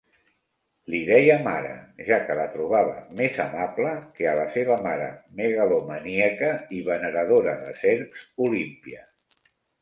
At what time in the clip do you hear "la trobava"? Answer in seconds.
2.39-2.95